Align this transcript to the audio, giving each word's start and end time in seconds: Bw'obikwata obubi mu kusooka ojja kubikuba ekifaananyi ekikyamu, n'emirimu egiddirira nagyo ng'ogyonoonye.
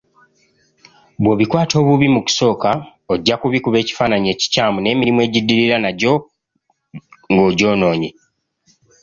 Bw'obikwata 1.21 1.73
obubi 1.81 2.07
mu 2.13 2.21
kusooka 2.25 2.69
ojja 3.13 3.35
kubikuba 3.41 3.77
ekifaananyi 3.79 4.27
ekikyamu, 4.31 4.77
n'emirimu 4.81 5.19
egiddirira 5.27 5.75
nagyo 5.79 6.13
ng'ogyonoonye. 7.31 8.09